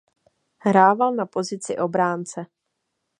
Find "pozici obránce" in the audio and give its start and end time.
1.25-2.45